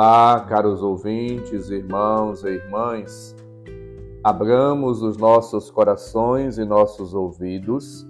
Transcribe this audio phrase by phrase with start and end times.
[0.00, 3.34] Olá, caros ouvintes, irmãos e irmãs.
[4.22, 8.06] Abramos os nossos corações e nossos ouvidos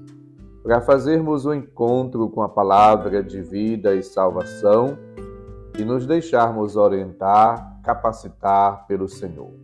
[0.62, 4.98] para fazermos o um encontro com a palavra de vida e salvação
[5.78, 9.54] e nos deixarmos orientar, capacitar pelo Senhor.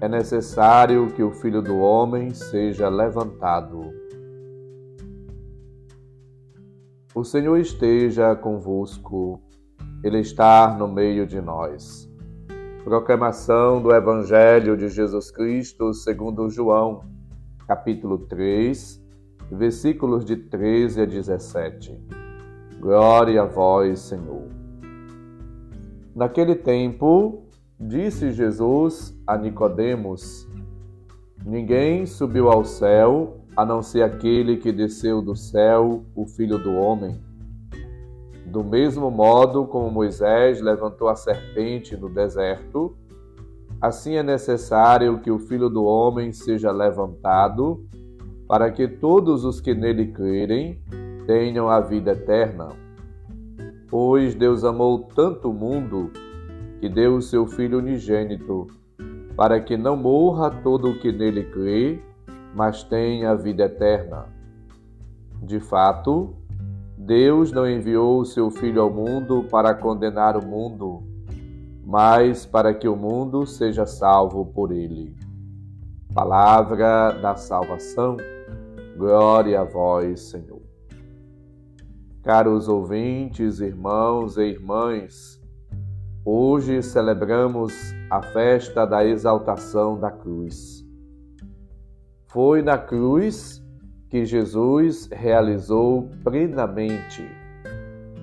[0.00, 3.82] É necessário que o Filho do Homem seja levantado.
[7.14, 9.40] O Senhor esteja convosco,
[10.02, 12.10] Ele está no meio de nós.
[12.84, 17.04] Proclamação do Evangelho de Jesus Cristo segundo João,
[17.66, 18.98] capítulo 3,
[19.52, 22.02] versículos de 13 a 17.
[22.80, 24.48] Glória a vós, Senhor.
[26.14, 27.44] Naquele tempo,
[27.78, 30.48] disse Jesus a Nicodemos:
[31.44, 36.72] Ninguém subiu ao céu a não ser aquele que desceu do céu, o Filho do
[36.72, 37.20] Homem.
[38.50, 42.96] Do mesmo modo como Moisés levantou a serpente no deserto,
[43.80, 47.86] assim é necessário que o Filho do Homem seja levantado,
[48.48, 50.82] para que todos os que nele crerem
[51.28, 52.70] tenham a vida eterna.
[53.88, 56.10] Pois Deus amou tanto o mundo
[56.80, 58.66] que deu o seu Filho unigênito,
[59.36, 62.02] para que não morra todo o que nele crê,
[62.52, 64.26] mas tem a vida eterna.
[65.40, 66.34] De fato,
[67.02, 71.02] Deus não enviou o seu Filho ao mundo para condenar o mundo,
[71.84, 75.16] mas para que o mundo seja salvo por ele.
[76.14, 78.18] Palavra da salvação,
[78.96, 80.60] glória a vós, Senhor.
[82.22, 85.40] Caros ouvintes, irmãos e irmãs,
[86.22, 87.72] hoje celebramos
[88.10, 90.84] a festa da exaltação da cruz.
[92.26, 93.59] Foi na cruz
[94.10, 97.24] que Jesus realizou plenamente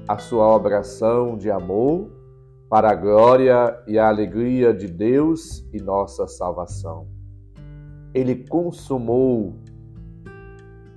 [0.06, 2.12] a sua obração de amor
[2.70, 7.08] para a glória e a alegria de Deus e nossa salvação.
[8.14, 9.56] Ele consumou,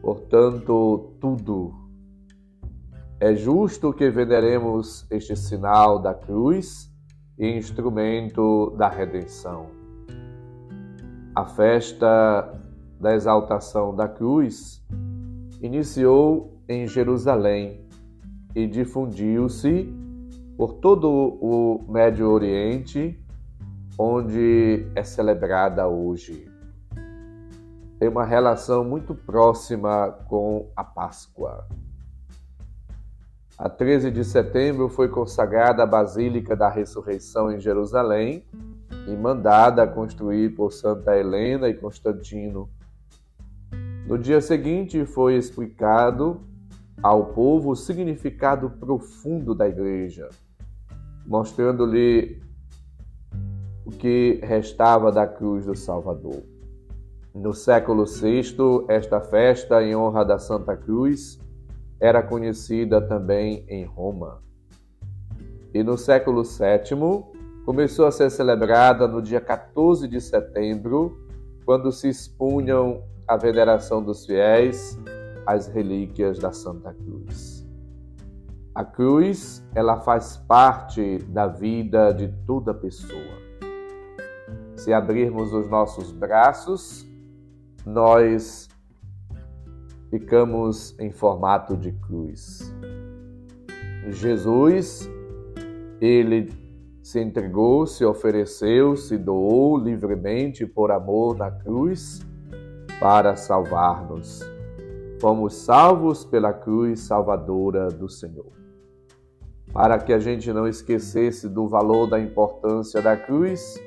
[0.03, 1.73] portanto, tudo.
[3.21, 6.91] É justo que veneremos este sinal da cruz
[7.39, 9.67] e instrumento da redenção.
[11.35, 12.60] A festa
[13.01, 14.85] da exaltação da cruz
[15.63, 17.89] iniciou em Jerusalém
[18.55, 19.93] e difundiu-se
[20.57, 23.19] por todo o Médio Oriente,
[23.99, 26.47] onde é celebrada hoje.
[27.99, 31.67] Tem uma relação muito próxima com a Páscoa.
[33.57, 38.45] A 13 de setembro foi consagrada a Basílica da Ressurreição em Jerusalém
[39.07, 42.69] e mandada construir por Santa Helena e Constantino
[44.11, 46.41] no dia seguinte foi explicado
[47.01, 50.29] ao povo o significado profundo da igreja,
[51.25, 52.43] mostrando-lhe
[53.87, 56.43] o que restava da cruz do Salvador.
[57.33, 58.57] No século VI,
[58.89, 61.39] esta festa em honra da Santa Cruz
[62.01, 64.43] era conhecida também em Roma.
[65.73, 67.25] E no século VII,
[67.65, 71.17] começou a ser celebrada no dia 14 de setembro,
[71.65, 74.99] quando se expunham a veneração dos fiéis
[75.47, 77.65] às relíquias da Santa Cruz.
[78.75, 83.39] A cruz, ela faz parte da vida de toda pessoa.
[84.75, 87.07] Se abrirmos os nossos braços,
[87.87, 88.69] nós
[90.11, 92.75] ficamos em formato de cruz.
[94.09, 95.09] Jesus,
[96.01, 96.51] ele
[97.01, 102.29] se entregou, se ofereceu, se doou livremente por amor na cruz
[103.01, 104.41] para salvar-nos.
[105.19, 108.53] Fomos salvos pela cruz salvadora do Senhor.
[109.73, 113.81] Para que a gente não esquecesse do valor da importância da cruz,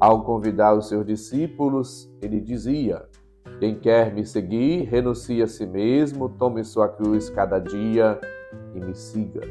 [0.00, 3.06] ao convidar os seus discípulos, ele dizia:
[3.58, 8.18] Quem quer me seguir, renuncie a si mesmo, tome sua cruz cada dia
[8.74, 9.42] e me siga.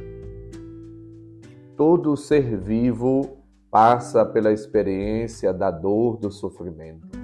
[1.77, 3.37] Todo ser vivo
[3.69, 7.22] passa pela experiência da dor do sofrimento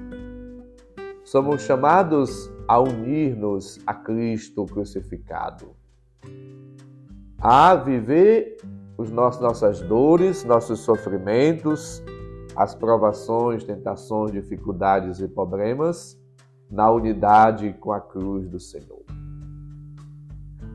[1.30, 5.76] somos chamados a unir-nos a Cristo crucificado,
[7.38, 8.58] a viver
[8.98, 12.02] os nossos, nossas dores, nossos sofrimentos,
[12.56, 16.20] as provações, tentações, dificuldades e problemas
[16.68, 19.04] na unidade com a cruz do Senhor.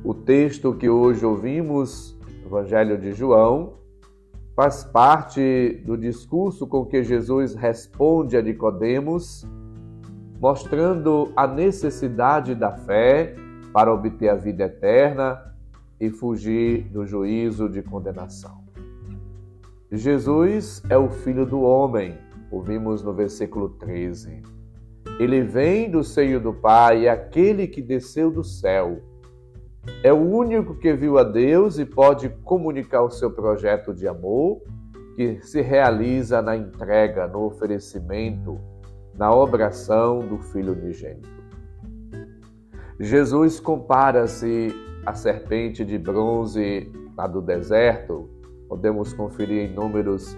[0.05, 2.17] O texto que hoje ouvimos,
[2.47, 3.73] Evangelho de João,
[4.55, 9.45] faz parte do discurso com que Jesus responde a Nicodemos
[10.45, 13.35] mostrando a necessidade da fé
[13.73, 15.43] para obter a vida eterna
[15.99, 18.63] e fugir do juízo de condenação.
[19.91, 22.19] Jesus é o Filho do Homem,
[22.51, 24.43] ouvimos no versículo 13.
[25.19, 29.01] Ele vem do seio do Pai, aquele que desceu do céu.
[30.03, 34.61] É o único que viu a Deus e pode comunicar o seu projeto de amor,
[35.17, 38.61] que se realiza na entrega, no oferecimento,
[39.17, 41.29] na obração do Filho unigênito.
[42.99, 44.75] Jesus compara-se
[45.05, 48.29] à serpente de bronze lá do deserto,
[48.69, 50.37] podemos conferir em Números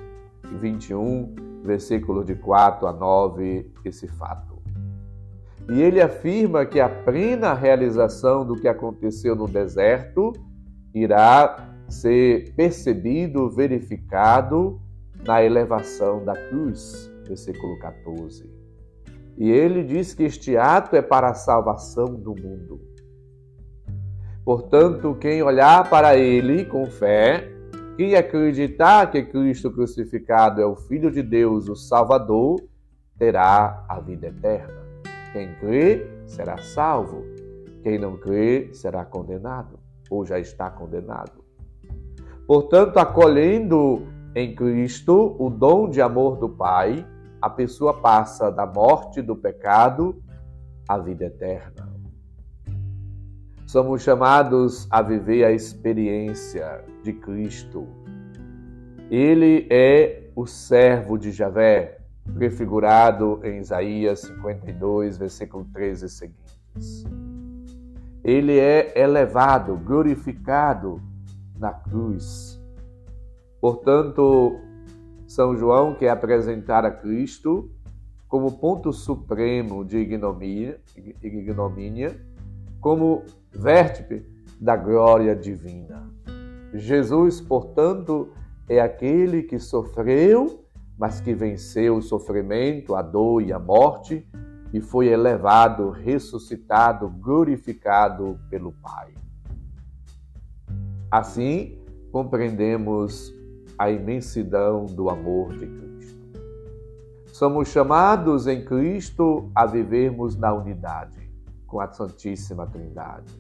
[0.61, 4.57] 21, versículo de 4 a 9, esse fato.
[5.69, 10.33] E ele afirma que a plena realização do que aconteceu no deserto
[10.95, 14.81] irá ser percebido, verificado
[15.25, 18.56] na elevação da cruz, versículo 14.
[19.37, 22.81] E ele diz que este ato é para a salvação do mundo.
[24.45, 27.57] Portanto, quem olhar para ele com fé
[27.97, 32.63] quem acreditar que Cristo crucificado é o Filho de Deus, o Salvador,
[33.19, 34.85] terá a vida eterna.
[35.33, 37.25] Quem crê será salvo.
[37.83, 39.79] Quem não crê será condenado,
[40.11, 41.43] ou já está condenado.
[42.47, 44.03] Portanto, acolhendo
[44.35, 47.07] em Cristo o dom de amor do Pai,
[47.47, 50.21] a pessoa passa da morte do pecado
[50.89, 51.95] à vida eterna.
[53.69, 57.87] Somos chamados a viver a experiência de Cristo.
[59.09, 61.99] Ele é o servo de Javé,
[62.35, 67.05] prefigurado em Isaías 52, versículo 13 e seguintes.
[68.25, 71.01] Ele é elevado, glorificado
[71.57, 72.61] na cruz.
[73.61, 74.66] Portanto,
[75.27, 77.71] São João quer apresentar a Cristo
[78.29, 80.81] como ponto supremo de ignomínia,
[81.23, 82.21] ignomínia
[82.81, 84.25] como vértice
[84.61, 86.09] da glória divina.
[86.75, 88.31] Jesus, portanto,
[88.69, 90.65] é aquele que sofreu,
[90.99, 94.27] mas que venceu o sofrimento, a dor e a morte
[94.73, 99.15] e foi elevado, ressuscitado, glorificado pelo Pai.
[101.11, 101.79] Assim,
[102.11, 103.33] compreendemos
[103.79, 105.87] a imensidão do amor de Cristo.
[107.27, 111.31] Somos chamados em Cristo a vivermos na unidade
[111.67, 113.33] com a Santíssima Trindade.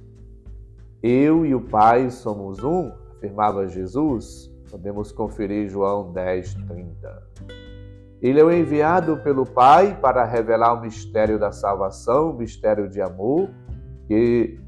[1.02, 4.50] Eu e o Pai somos um, afirmava Jesus.
[4.70, 7.22] Podemos conferir João 10, 30.
[8.20, 13.00] Ele é o enviado pelo Pai para revelar o mistério da salvação, o mistério de
[13.00, 13.48] amor,
[14.06, 14.58] que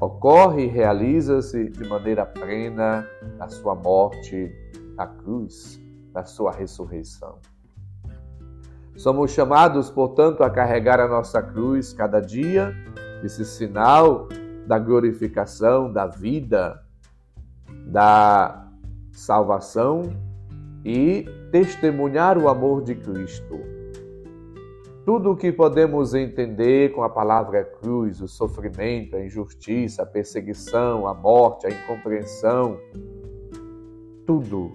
[0.00, 3.06] ocorre e realiza-se de maneira plena
[3.38, 4.50] na sua morte
[4.96, 5.80] na cruz,
[6.12, 7.38] na sua ressurreição.
[8.96, 12.72] Somos chamados, portanto, a carregar a nossa cruz cada dia
[13.24, 14.28] esse sinal
[14.66, 16.80] da glorificação, da vida,
[17.86, 18.68] da
[19.12, 20.02] salvação
[20.84, 23.60] e testemunhar o amor de Cristo.
[25.04, 31.06] Tudo o que podemos entender com a palavra cruz, o sofrimento, a injustiça, a perseguição,
[31.06, 32.78] a morte, a incompreensão,
[34.24, 34.72] tudo,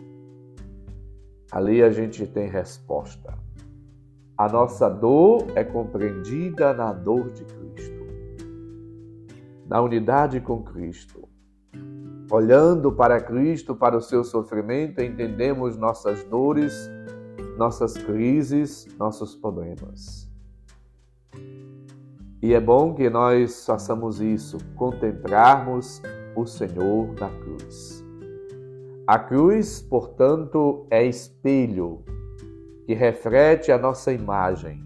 [1.51, 3.33] ali a gente tem resposta.
[4.37, 7.99] A nossa dor é compreendida na dor de Cristo
[9.69, 11.29] na unidade com Cristo.
[12.31, 16.89] Olhando para Cristo, para o seu sofrimento, entendemos nossas dores,
[17.55, 20.27] nossas crises, nossos problemas.
[22.41, 26.01] E é bom que nós façamos isso, contemplarmos
[26.35, 28.08] o Senhor na cruz.
[29.09, 32.03] A cruz, portanto, é espelho
[32.85, 34.83] que reflete a nossa imagem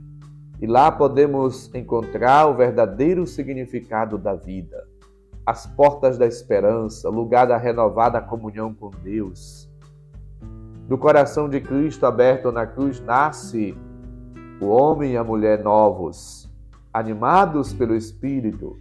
[0.62, 4.88] e lá podemos encontrar o verdadeiro significado da vida,
[5.46, 9.70] as portas da esperança, lugar da renovada comunhão com Deus.
[10.88, 13.78] Do coração de Cristo aberto na cruz nasce
[14.62, 16.50] o homem e a mulher novos,
[16.94, 18.80] animados pelo Espírito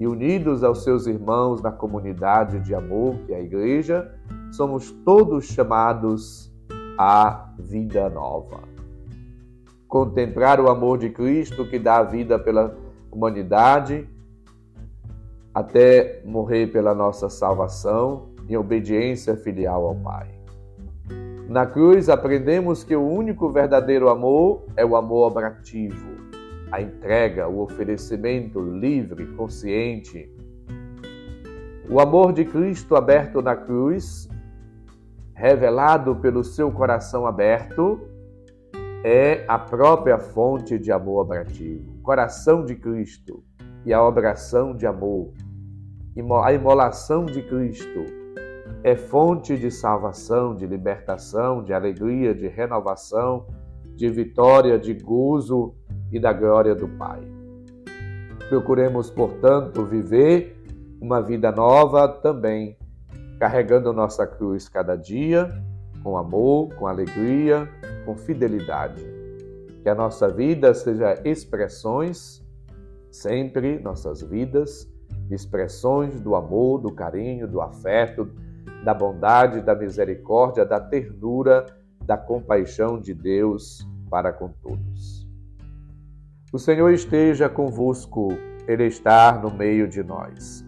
[0.00, 4.10] e unidos aos seus irmãos na comunidade de amor que é a Igreja,
[4.52, 6.52] somos todos chamados
[6.98, 8.78] à vida nova
[9.88, 12.76] contemplar o amor de Cristo que dá a vida pela
[13.10, 14.06] humanidade
[15.54, 20.28] até morrer pela nossa salvação em obediência filial ao Pai.
[21.48, 26.18] Na cruz aprendemos que o único verdadeiro amor é o amor obrativo,
[26.70, 30.30] a entrega, o oferecimento livre, consciente.
[31.88, 34.28] O amor de Cristo aberto na cruz,
[35.38, 38.00] revelado pelo seu coração aberto,
[39.04, 43.44] é a própria fonte de amor abrativo, coração de Cristo
[43.86, 45.32] e a obração de amor.
[46.42, 48.04] a imolação de Cristo
[48.82, 53.46] é fonte de salvação, de libertação, de alegria, de renovação,
[53.94, 55.72] de vitória, de gozo
[56.10, 57.20] e da glória do Pai.
[58.48, 60.56] Procuremos, portanto, viver
[61.00, 62.76] uma vida nova também,
[63.38, 65.48] carregando nossa cruz cada dia,
[66.02, 67.68] com amor, com alegria,
[68.04, 69.02] com fidelidade.
[69.82, 72.44] Que a nossa vida seja expressões,
[73.10, 74.90] sempre nossas vidas,
[75.30, 78.30] expressões do amor, do carinho, do afeto,
[78.84, 81.66] da bondade, da misericórdia, da ternura,
[82.04, 85.26] da compaixão de Deus para com todos.
[86.52, 88.28] O Senhor esteja convosco,
[88.66, 90.67] Ele está no meio de nós.